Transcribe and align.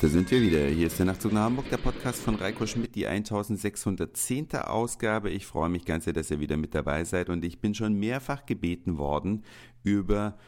Da 0.00 0.06
sind 0.06 0.30
wir 0.30 0.40
wieder. 0.40 0.64
Hier 0.68 0.86
ist 0.86 1.00
der 1.00 1.06
Nachtzug 1.06 1.32
nach 1.32 1.46
Hamburg, 1.46 1.70
der 1.70 1.76
Podcast 1.76 2.22
von 2.22 2.36
Reiko 2.36 2.68
Schmidt, 2.68 2.94
die 2.94 3.08
1610. 3.08 4.52
Ausgabe. 4.52 5.28
Ich 5.28 5.44
freue 5.44 5.68
mich 5.70 5.84
ganz 5.84 6.04
sehr, 6.04 6.12
dass 6.12 6.30
ihr 6.30 6.38
wieder 6.38 6.56
mit 6.56 6.72
dabei 6.72 7.02
seid 7.02 7.28
und 7.30 7.44
ich 7.44 7.58
bin 7.58 7.74
schon 7.74 7.94
mehrfach 7.94 8.46
gebeten 8.46 8.96
worden, 8.96 9.42
über 9.82 10.38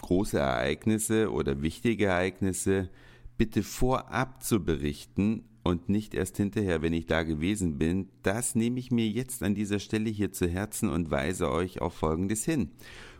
große 0.00 0.38
Ereignisse 0.38 1.32
oder 1.32 1.62
wichtige 1.62 2.06
Ereignisse 2.06 2.88
bitte 3.36 3.64
vorab 3.64 4.44
zu 4.44 4.64
berichten 4.64 5.42
und 5.64 5.88
nicht 5.88 6.14
erst 6.14 6.36
hinterher, 6.36 6.80
wenn 6.80 6.92
ich 6.92 7.06
da 7.06 7.24
gewesen 7.24 7.78
bin. 7.78 8.08
Das 8.22 8.54
nehme 8.54 8.78
ich 8.78 8.92
mir 8.92 9.08
jetzt 9.08 9.42
an 9.42 9.56
dieser 9.56 9.80
Stelle 9.80 10.10
hier 10.10 10.30
zu 10.30 10.46
Herzen 10.48 10.90
und 10.90 11.10
weise 11.10 11.50
euch 11.50 11.80
auf 11.80 11.94
Folgendes 11.94 12.44
hin. 12.44 12.70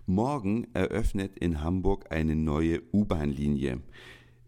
Morgen 0.06 0.68
eröffnet 0.74 1.36
in 1.40 1.64
Hamburg 1.64 2.12
eine 2.12 2.36
neue 2.36 2.82
U-Bahn-Linie. 2.92 3.80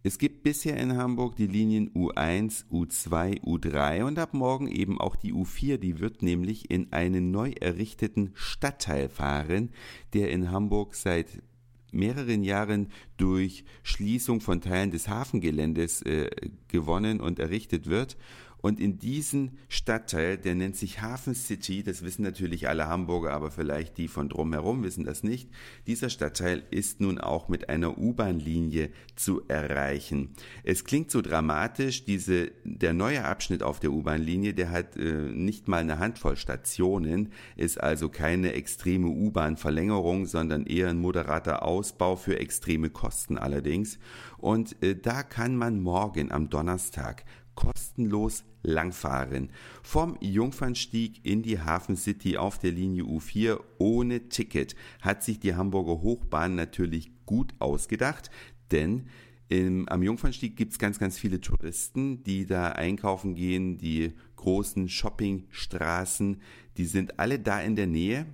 Es 0.05 0.19
gibt 0.19 0.45
bisher 0.45 0.77
in 0.77 0.97
Hamburg 0.97 1.37
die 1.37 1.49
Linien 1.49 1.91
U1, 1.91 2.67
U2, 2.71 3.43
U3 3.43 4.05
und 4.05 4.19
ab 4.19 4.33
morgen 4.33 4.69
eben 4.69 5.01
auch 5.01 5.17
die 5.17 5.33
U4. 5.33 5.77
Die 5.79 5.99
wird 5.99 6.23
nämlich 6.23 6.71
in 6.71 6.93
einen 6.93 7.31
neu 7.31 7.53
errichteten 7.61 8.31
Stadtteil 8.35 9.09
fahren, 9.09 9.71
der 10.15 10.31
in 10.31 10.53
Hamburg 10.53 10.95
seit 10.95 11.43
mehreren 11.91 12.45
Jahren 12.45 12.89
durch 13.17 13.65
Schließung 13.83 14.41
von 14.41 14.61
Teilen 14.61 14.91
des 14.91 15.09
Hafengeländes 15.09 16.03
äh, 16.03 16.31
gewonnen 16.69 17.21
und 17.21 17.39
errichtet 17.39 17.87
wird. 17.87 18.17
Und 18.61 18.81
in 18.81 18.99
diesen 18.99 19.59
Stadtteil, 19.69 20.37
der 20.37 20.55
nennt 20.55 20.77
sich 20.77 21.01
Hafen 21.01 21.35
City, 21.35 21.83
das 21.83 22.03
wissen 22.03 22.23
natürlich 22.23 22.69
alle 22.69 22.89
Hamburger, 22.89 23.33
aber 23.33 23.51
vielleicht 23.51 23.99
die 23.99 24.09
von 24.09 24.29
drumherum 24.29 24.83
wissen 24.83 25.05
das 25.05 25.23
nicht. 25.23 25.49
Dieser 25.87 26.11
Stadtteil 26.11 26.65
ist 26.71 27.01
nun 27.01 27.19
auch 27.19 27.49
mit 27.49 27.69
einer 27.69 27.99
U-Bahn-Linie 27.99 28.91
zu 29.15 29.43
erreichen. 29.47 30.35
Es 30.65 30.85
klingt 30.85 31.11
so 31.11 31.23
dramatisch, 31.23 32.05
diese, 32.05 32.51
der 32.65 32.95
neue 32.95 33.25
Abschnitt 33.25 33.63
auf 33.63 33.79
der 33.79 33.93
U-Bahn-Linie, 33.93 34.55
der 34.55 34.71
hat 34.71 34.97
äh, 34.97 35.13
nicht 35.13 35.69
mal 35.69 35.79
eine 35.79 35.99
Handvoll 35.99 36.37
Stationen, 36.37 37.33
ist 37.57 37.81
also 37.81 38.09
keine 38.09 38.55
extreme 38.55 39.09
U-Bahn-Verlängerung, 39.09 40.27
sondern 40.27 40.67
eher 40.67 40.89
ein 40.89 40.99
moderater 40.99 41.63
Ausbau 41.63 42.17
für 42.17 42.39
extreme 42.39 42.91
Kosten 42.91 43.39
allerdings. 43.39 43.99
Und 44.37 44.83
äh, 44.83 44.97
da 44.97 45.23
kann 45.23 45.57
man 45.57 45.81
morgen 45.81 46.33
am 46.33 46.51
Donnerstag 46.51 47.25
kostenlos 47.59 48.45
langfahren. 48.63 49.51
Vom 49.83 50.17
Jungfernstieg 50.21 51.25
in 51.25 51.43
die 51.43 51.59
Hafen 51.59 51.97
City 51.97 52.37
auf 52.37 52.61
der 52.61 52.71
Linie 52.71 53.03
U4 53.03 53.59
ohne 53.79 54.29
Ticket 54.29 54.77
hat 55.01 55.25
sich 55.25 55.41
die 55.41 55.57
Hamburger 55.57 56.01
Hochbahn 56.01 56.55
natürlich 56.55 57.11
gut 57.27 57.53
ausgedacht, 57.59 58.31
denn 58.71 59.09
im, 59.49 59.89
am 59.89 60.05
Jungfernstieg 60.05 60.57
gibt's 60.57 60.79
ganz, 60.79 61.01
ganz 61.01 61.19
viele 61.19 61.41
Touristen, 61.41 62.23
die 62.23 62.47
da 62.47 62.69
einkaufen 62.69 63.35
gehen, 63.35 63.77
die 63.77 64.13
großen 64.37 64.89
Shoppingstraßen, 64.89 66.41
die 66.77 66.85
sind 66.85 67.19
alle 67.19 67.41
da 67.41 67.61
in 67.61 67.75
der 67.75 67.89
Nähe. 67.89 68.27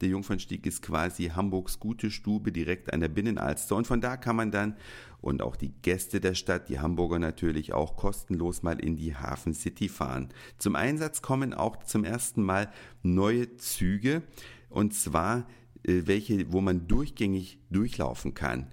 Der 0.00 0.08
Jungfernstieg 0.08 0.64
ist 0.66 0.82
quasi 0.82 1.28
Hamburgs 1.28 1.80
gute 1.80 2.10
Stube 2.10 2.52
direkt 2.52 2.92
an 2.92 3.00
der 3.00 3.08
Binnenalster 3.08 3.76
und 3.76 3.86
von 3.86 4.00
da 4.00 4.16
kann 4.16 4.36
man 4.36 4.50
dann 4.50 4.76
und 5.20 5.42
auch 5.42 5.56
die 5.56 5.72
Gäste 5.82 6.20
der 6.20 6.34
Stadt, 6.34 6.68
die 6.68 6.78
Hamburger 6.78 7.18
natürlich 7.18 7.72
auch 7.72 7.96
kostenlos 7.96 8.62
mal 8.62 8.78
in 8.78 8.96
die 8.96 9.16
Hafen 9.16 9.54
City 9.54 9.88
fahren. 9.88 10.28
Zum 10.58 10.76
Einsatz 10.76 11.22
kommen 11.22 11.52
auch 11.52 11.82
zum 11.82 12.04
ersten 12.04 12.42
Mal 12.42 12.70
neue 13.02 13.56
Züge 13.56 14.22
und 14.70 14.94
zwar 14.94 15.46
äh, 15.82 16.02
welche, 16.06 16.52
wo 16.52 16.60
man 16.60 16.86
durchgängig 16.86 17.58
durchlaufen 17.70 18.34
kann. 18.34 18.68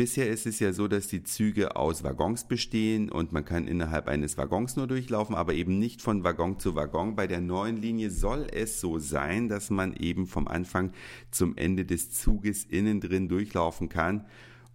Bisher 0.00 0.30
ist 0.30 0.46
es 0.46 0.60
ja 0.60 0.72
so, 0.72 0.88
dass 0.88 1.08
die 1.08 1.24
Züge 1.24 1.76
aus 1.76 2.02
Waggons 2.02 2.48
bestehen 2.48 3.10
und 3.10 3.32
man 3.32 3.44
kann 3.44 3.68
innerhalb 3.68 4.08
eines 4.08 4.38
Waggons 4.38 4.76
nur 4.76 4.86
durchlaufen, 4.86 5.34
aber 5.34 5.52
eben 5.52 5.78
nicht 5.78 6.00
von 6.00 6.24
Waggon 6.24 6.58
zu 6.58 6.74
Waggon. 6.74 7.16
Bei 7.16 7.26
der 7.26 7.42
neuen 7.42 7.76
Linie 7.76 8.10
soll 8.10 8.46
es 8.50 8.80
so 8.80 8.98
sein, 8.98 9.50
dass 9.50 9.68
man 9.68 9.92
eben 9.92 10.26
vom 10.26 10.48
Anfang 10.48 10.94
zum 11.30 11.54
Ende 11.54 11.84
des 11.84 12.12
Zuges 12.12 12.64
innen 12.64 13.02
drin 13.02 13.28
durchlaufen 13.28 13.90
kann. 13.90 14.24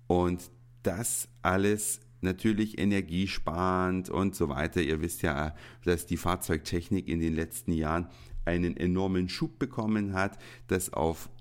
Und 0.06 0.52
das 0.84 1.28
alles 1.42 2.02
natürlich 2.22 2.78
energiesparend 2.78 4.12
und 4.12 4.36
so 4.36 4.50
weiter. 4.50 4.84
Ihr 4.84 5.02
wisst 5.02 5.24
ja, 5.24 5.56
dass 5.86 6.06
die 6.06 6.18
Fahrzeugtechnik 6.18 7.08
in 7.08 7.20
den 7.20 7.34
letzten 7.34 7.72
Jahren 7.72 8.10
einen 8.46 8.78
enormen 8.78 9.28
Schub 9.28 9.58
bekommen 9.58 10.14
hat, 10.14 10.38
dass 10.68 10.94
auf 10.94 11.32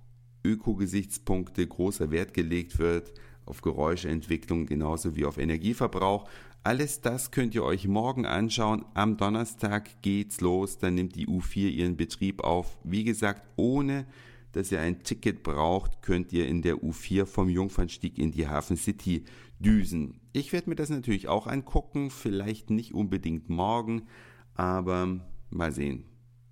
Ökogesichtspunkte 0.42 1.66
großer 1.66 2.10
Wert 2.10 2.32
gelegt 2.32 2.78
wird 2.78 3.12
auf 3.46 3.62
Geräuschentwicklung 3.62 4.66
genauso 4.66 5.16
wie 5.16 5.24
auf 5.24 5.38
Energieverbrauch. 5.38 6.28
Alles 6.62 7.00
das 7.02 7.30
könnt 7.30 7.54
ihr 7.54 7.62
euch 7.62 7.86
morgen 7.86 8.24
anschauen. 8.24 8.84
Am 8.94 9.16
Donnerstag 9.16 10.02
geht's 10.02 10.40
los. 10.40 10.78
Dann 10.78 10.94
nimmt 10.94 11.14
die 11.14 11.26
U4 11.26 11.68
ihren 11.68 11.96
Betrieb 11.96 12.42
auf. 12.42 12.78
Wie 12.84 13.04
gesagt, 13.04 13.42
ohne 13.56 14.06
dass 14.52 14.72
ihr 14.72 14.80
ein 14.80 15.02
Ticket 15.02 15.42
braucht, 15.42 16.00
könnt 16.00 16.32
ihr 16.32 16.46
in 16.46 16.62
der 16.62 16.76
U4 16.76 17.26
vom 17.26 17.48
Jungfernstieg 17.48 18.18
in 18.18 18.30
die 18.30 18.48
Hafen 18.48 18.76
City 18.76 19.24
düsen. 19.58 20.20
Ich 20.32 20.52
werde 20.52 20.70
mir 20.70 20.76
das 20.76 20.90
natürlich 20.90 21.28
auch 21.28 21.46
angucken. 21.46 22.10
Vielleicht 22.10 22.70
nicht 22.70 22.94
unbedingt 22.94 23.50
morgen, 23.50 24.06
aber 24.54 25.20
mal 25.50 25.72
sehen. 25.72 26.04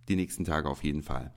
Die 0.09 0.17
nächsten 0.17 0.45
Tage 0.45 0.69
auf 0.69 0.83
jeden 0.85 1.03
Fall. 1.03 1.33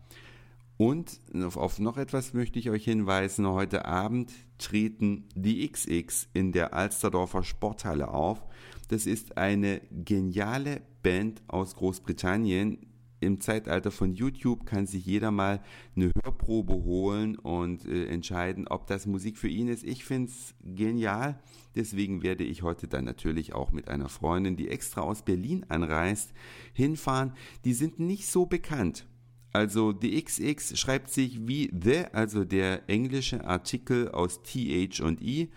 Und 0.78 1.22
auf 1.42 1.80
noch 1.80 1.98
etwas 1.98 2.34
möchte 2.34 2.60
ich 2.60 2.70
euch 2.70 2.84
hinweisen. 2.84 3.48
Heute 3.48 3.86
Abend 3.86 4.34
treten 4.58 5.24
die 5.34 5.70
XX 5.70 6.28
in 6.34 6.52
der 6.52 6.74
Alsterdorfer 6.74 7.44
Sporthalle 7.44 8.10
auf. 8.10 8.46
Das 8.90 9.06
ist 9.06 9.38
eine 9.38 9.82
geniale 9.92 10.82
Band 11.02 11.42
aus 11.48 11.76
Großbritannien. 11.76 12.88
Im 13.22 13.40
Zeitalter 13.40 13.90
von 13.90 14.14
YouTube 14.14 14.66
kann 14.66 14.86
sich 14.86 15.06
jeder 15.06 15.32
mal 15.32 15.62
eine 15.96 16.12
Hörprobe 16.22 16.74
holen 16.74 17.38
und 17.38 17.86
äh, 17.86 18.08
entscheiden, 18.08 18.68
ob 18.68 18.86
das 18.88 19.08
Musik 19.08 19.38
für 19.38 19.48
ihn 19.48 19.70
ist. 19.70 19.86
Ich 19.86 20.04
find's 20.04 20.54
genial. 20.62 21.40
Deswegen 21.74 22.22
werde 22.22 22.44
ich 22.44 22.62
heute 22.62 22.90
dann 22.90 23.06
natürlich 23.06 23.54
auch 23.54 23.72
mit 23.72 23.88
einer 23.88 24.10
Freundin, 24.10 24.58
die 24.58 24.68
extra 24.68 25.02
aus 25.02 25.24
Berlin 25.24 25.66
anreist, 25.70 26.34
hinfahren. 26.74 27.34
Die 27.64 27.74
sind 27.74 28.00
nicht 28.00 28.28
so 28.28 28.46
bekannt 28.46 29.08
also 29.56 29.94
die 29.94 30.22
XX 30.22 30.78
schreibt 30.78 31.10
sich 31.10 31.48
wie 31.48 31.72
the, 31.74 32.04
also 32.12 32.44
der 32.44 32.90
englische 32.90 33.46
Artikel 33.46 34.10
aus 34.10 34.44
TH 34.44 35.00
und 35.02 35.22
I 35.22 35.50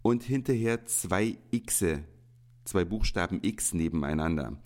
und 0.00 0.22
hinterher 0.22 0.86
zwei 0.86 1.36
Xe, 1.66 2.04
zwei 2.64 2.86
Buchstaben 2.86 3.40
X 3.42 3.74
nebeneinander. 3.74 4.56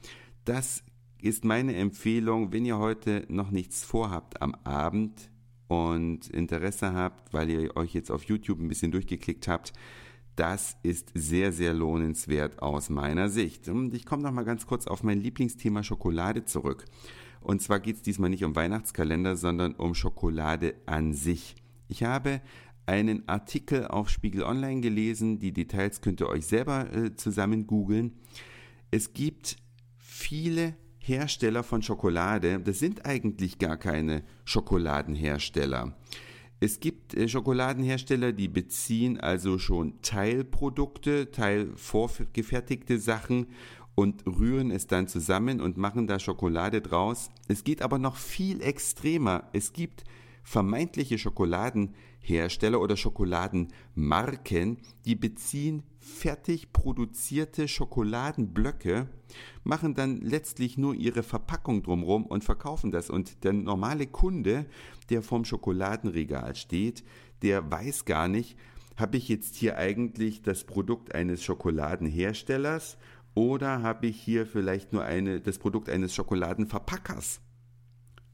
Das 0.44 0.84
ist 1.20 1.44
meine 1.44 1.74
Empfehlung, 1.74 2.52
wenn 2.52 2.64
ihr 2.64 2.78
heute 2.78 3.24
noch 3.28 3.50
nichts 3.50 3.82
vorhabt 3.82 4.40
am 4.40 4.54
Abend 4.62 5.30
und 5.66 6.28
Interesse 6.28 6.92
habt, 6.92 7.34
weil 7.34 7.50
ihr 7.50 7.76
euch 7.76 7.92
jetzt 7.92 8.12
auf 8.12 8.22
YouTube 8.22 8.60
ein 8.60 8.68
bisschen 8.68 8.92
durchgeklickt 8.92 9.48
habt, 9.48 9.72
das 10.36 10.76
ist 10.84 11.10
sehr, 11.14 11.50
sehr 11.50 11.74
lohnenswert 11.74 12.62
aus 12.62 12.88
meiner 12.88 13.30
Sicht. 13.30 13.68
Und 13.68 13.94
ich 13.94 14.06
komme 14.06 14.22
noch 14.22 14.32
mal 14.32 14.44
ganz 14.44 14.66
kurz 14.66 14.86
auf 14.86 15.02
mein 15.02 15.20
Lieblingsthema 15.20 15.82
Schokolade 15.82 16.44
zurück. 16.44 16.84
Und 17.46 17.62
zwar 17.62 17.78
geht 17.78 17.94
es 17.94 18.02
diesmal 18.02 18.28
nicht 18.28 18.42
um 18.42 18.56
Weihnachtskalender, 18.56 19.36
sondern 19.36 19.76
um 19.76 19.94
Schokolade 19.94 20.74
an 20.84 21.14
sich. 21.14 21.54
Ich 21.86 22.02
habe 22.02 22.40
einen 22.86 23.28
Artikel 23.28 23.86
auf 23.86 24.10
Spiegel 24.10 24.42
Online 24.42 24.80
gelesen. 24.80 25.38
Die 25.38 25.52
Details 25.52 26.00
könnt 26.00 26.20
ihr 26.20 26.28
euch 26.28 26.44
selber 26.44 26.92
äh, 26.92 27.14
zusammen 27.14 27.68
googeln. 27.68 28.14
Es 28.90 29.12
gibt 29.12 29.58
viele 29.96 30.74
Hersteller 30.98 31.62
von 31.62 31.82
Schokolade. 31.82 32.58
Das 32.58 32.80
sind 32.80 33.06
eigentlich 33.06 33.60
gar 33.60 33.76
keine 33.76 34.24
Schokoladenhersteller. 34.44 35.96
Es 36.58 36.80
gibt 36.80 37.14
äh, 37.14 37.28
Schokoladenhersteller, 37.28 38.32
die 38.32 38.48
beziehen 38.48 39.20
also 39.20 39.60
schon 39.60 40.02
Teilprodukte, 40.02 41.30
teilvorgefertigte 41.30 42.98
Sachen 42.98 43.46
und 43.96 44.24
rühren 44.26 44.70
es 44.70 44.86
dann 44.86 45.08
zusammen 45.08 45.60
und 45.60 45.78
machen 45.78 46.06
da 46.06 46.20
Schokolade 46.20 46.80
draus. 46.80 47.30
Es 47.48 47.64
geht 47.64 47.82
aber 47.82 47.98
noch 47.98 48.16
viel 48.16 48.60
extremer. 48.60 49.48
Es 49.52 49.72
gibt 49.72 50.04
vermeintliche 50.44 51.18
Schokoladenhersteller 51.18 52.80
oder 52.80 52.96
Schokoladenmarken, 52.96 54.78
die 55.06 55.16
beziehen 55.16 55.82
fertig 55.98 56.72
produzierte 56.72 57.66
Schokoladenblöcke, 57.66 59.08
machen 59.64 59.94
dann 59.94 60.20
letztlich 60.20 60.78
nur 60.78 60.94
ihre 60.94 61.24
Verpackung 61.24 61.82
drumrum 61.82 62.26
und 62.26 62.44
verkaufen 62.44 62.92
das. 62.92 63.10
Und 63.10 63.42
der 63.44 63.54
normale 63.54 64.06
Kunde, 64.06 64.66
der 65.08 65.22
vorm 65.22 65.44
Schokoladenregal 65.44 66.54
steht, 66.54 67.02
der 67.42 67.68
weiß 67.72 68.04
gar 68.04 68.28
nicht, 68.28 68.56
habe 68.96 69.16
ich 69.16 69.28
jetzt 69.28 69.56
hier 69.56 69.78
eigentlich 69.78 70.42
das 70.42 70.64
Produkt 70.64 71.14
eines 71.14 71.42
Schokoladenherstellers 71.42 72.98
oder 73.36 73.82
habe 73.82 74.06
ich 74.06 74.20
hier 74.20 74.46
vielleicht 74.46 74.92
nur 74.94 75.04
eine, 75.04 75.40
das 75.40 75.58
Produkt 75.58 75.90
eines 75.90 76.14
Schokoladenverpackers? 76.14 77.40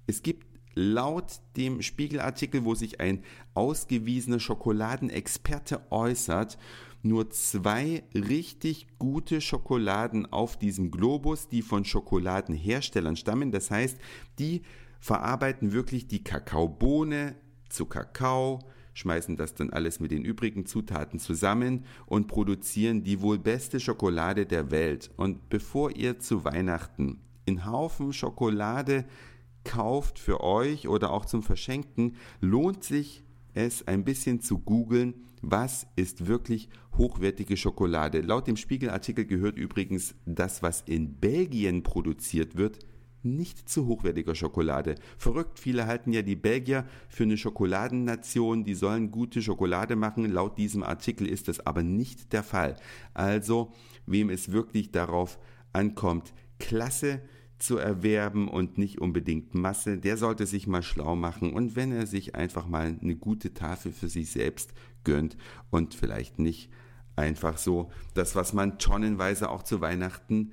Es 0.07 0.23
gibt 0.23 0.47
laut 0.75 1.41
dem 1.57 1.83
Spiegelartikel, 1.83 2.65
wo 2.65 2.75
sich 2.77 3.01
ein 3.01 3.25
ausgewiesener 3.53 4.39
Schokoladenexperte 4.39 5.91
äußert, 5.91 6.57
nur 7.03 7.31
zwei 7.31 8.05
richtig 8.15 8.87
gute 9.01 9.41
Schokoladen 9.41 10.33
auf 10.33 10.57
diesem 10.57 10.93
Globus, 10.93 11.49
die 11.49 11.63
von 11.63 11.85
Schokoladenherstellern 11.85 13.17
stammen. 13.17 13.51
Das 13.51 13.73
heißt, 13.73 13.99
die 14.39 14.63
verarbeiten 15.01 15.73
wirklich 15.73 16.07
die 16.07 16.23
Kakaobohne 16.23 17.35
zu 17.69 17.87
Kakao, 17.87 18.61
schmeißen 18.95 19.37
das 19.37 19.55
dann 19.55 19.71
alles 19.71 20.01
mit 20.01 20.11
den 20.11 20.25
übrigen 20.25 20.67
Zutaten 20.67 21.19
zusammen 21.19 21.85
und 22.07 22.27
produzieren 22.27 23.05
die 23.05 23.21
wohl 23.21 23.39
beste 23.39 23.81
Schokolade 23.81 24.47
der 24.47 24.71
Welt. 24.71 25.11
Und 25.17 25.49
bevor 25.49 25.91
ihr 25.91 26.19
zu 26.19 26.45
Weihnachten 26.45 27.21
in 27.45 27.67
Haufen 27.67 28.13
Schokolade 28.13 29.05
kauft 29.65 30.19
für 30.19 30.43
euch 30.43 30.89
oder 30.89 31.13
auch 31.13 31.25
zum 31.25 31.43
Verschenken, 31.43 32.17
lohnt 32.41 32.85
sich 32.85 33.25
es 33.55 33.87
ein 33.87 34.05
bisschen 34.05 34.41
zu 34.41 34.59
googeln, 34.59 35.15
was 35.43 35.87
ist 35.97 36.27
wirklich 36.27 36.69
hochwertige 36.97 37.57
Schokolade. 37.57 38.21
Laut 38.21 38.47
dem 38.47 38.57
Spiegelartikel 38.57 39.25
gehört 39.25 39.59
übrigens 39.59 40.15
das, 40.25 40.63
was 40.63 40.83
in 40.83 41.15
Belgien 41.19 41.83
produziert 41.83 42.57
wird, 42.57 42.79
nicht 43.25 43.69
zu 43.69 43.87
hochwertiger 43.87 44.35
Schokolade. 44.35 44.97
Verrückt, 45.19 45.59
viele 45.59 45.87
halten 45.87 46.13
ja 46.13 46.23
die 46.23 46.37
Belgier 46.37 46.87
für 47.09 47.25
eine 47.25 47.37
Schokoladennation, 47.37 48.65
die 48.65 48.75
sollen 48.75 49.11
gute 49.11 49.43
Schokolade 49.43 49.97
machen. 49.97 50.31
Laut 50.31 50.59
diesem 50.59 50.83
Artikel 50.83 51.27
ist 51.27 51.49
das 51.49 51.67
aber 51.67 51.83
nicht 51.83 52.33
der 52.33 52.43
Fall. 52.43 52.77
Also, 53.15 53.73
wem 54.07 54.31
es 54.31 54.53
wirklich 54.53 54.91
darauf 54.91 55.39
ankommt, 55.73 56.33
klasse 56.59 57.23
zu 57.59 57.77
erwerben 57.79 58.49
und 58.49 58.77
nicht 58.77 59.01
unbedingt 59.01 59.55
Masse, 59.55 59.97
der 59.97 60.17
sollte 60.17 60.47
sich 60.47 60.67
mal 60.67 60.83
schlau 60.83 61.15
machen 61.15 61.53
und 61.53 61.77
wenn 61.77 61.93
er 61.93 62.07
sich 62.07 62.35
einfach 62.35 62.67
mal 62.67 62.99
eine 63.01 63.15
gute 63.15 63.55
Tafel 63.55 63.93
für 63.93 64.09
sich 64.09 64.31
selbst 64.33 64.73
gönnt 65.05 65.37
und 65.71 65.95
vielleicht 65.95 66.41
nicht 66.41 66.71
einfach 67.15 67.59
so 67.59 67.91
das, 68.15 68.35
was 68.35 68.53
man 68.53 68.79
tonnenweise 68.79 69.49
auch 69.49 69.63
zu 69.63 69.81
Weihnachten 69.81 70.53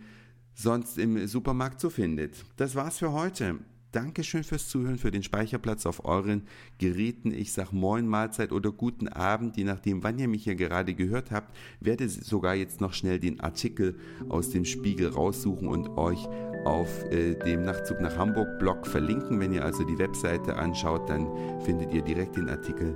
sonst 0.54 0.98
im 0.98 1.28
Supermarkt 1.28 1.80
so 1.80 1.90
findet. 1.90 2.46
Das 2.58 2.76
war's 2.76 2.98
für 2.98 3.12
heute. 3.12 3.60
Dankeschön 3.92 4.44
fürs 4.44 4.68
Zuhören, 4.68 5.00
für 5.00 5.10
den 5.10 5.24
Speicherplatz 5.24 5.88
auf 5.88 6.06
euren 6.06 6.44
Geräten. 6.78 7.32
Ich 7.32 7.54
sag 7.54 7.72
Moin, 7.72 8.08
Mahlzeit 8.08 8.52
oder 8.52 8.72
guten 8.72 9.08
Abend, 9.08 9.58
je 9.58 9.64
nachdem, 9.64 10.04
wann 10.04 10.20
ihr 10.20 10.28
mich 10.28 10.44
hier 10.44 10.54
gerade 10.54 10.94
gehört 10.94 11.32
habt. 11.32 11.56
Werde 11.80 12.08
sogar 12.08 12.54
jetzt 12.54 12.82
noch 12.82 12.94
schnell 12.94 13.20
den 13.20 13.40
Artikel 13.40 13.98
aus 14.30 14.52
dem 14.52 14.64
Spiegel 14.64 15.10
raussuchen 15.10 15.68
und 15.68 15.90
euch 15.98 16.28
auf 16.66 17.04
äh, 17.12 17.34
dem 17.34 17.64
Nachtzug 17.64 18.00
nach 18.00 18.16
Hamburg 18.16 18.60
Blog 18.60 18.86
verlinken. 18.86 19.40
Wenn 19.40 19.54
ihr 19.54 19.66
also 19.66 19.84
die 19.84 19.98
Webseite 19.98 20.56
anschaut, 20.56 21.10
dann 21.10 21.28
findet 21.62 21.92
ihr 21.92 22.04
direkt 22.04 22.36
den 22.38 22.48
Artikel 22.48 22.96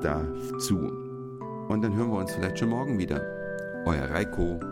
dazu. 0.00 0.78
Und 1.68 1.82
dann 1.82 1.94
hören 1.94 2.10
wir 2.10 2.18
uns 2.18 2.32
vielleicht 2.32 2.58
schon 2.58 2.70
morgen 2.70 2.98
wieder. 2.98 3.20
Euer 3.84 4.08
Reiko. 4.08 4.71